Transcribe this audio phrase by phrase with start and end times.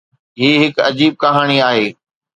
[0.39, 1.85] هي هڪ عجيب ڪهاڻي آهي.